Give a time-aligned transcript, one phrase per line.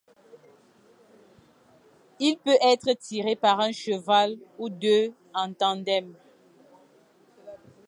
[2.19, 6.15] Il peut être tiré par un cheval, ou deux en tandem.